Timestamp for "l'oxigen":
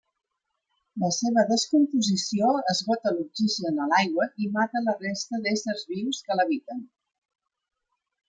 3.17-3.77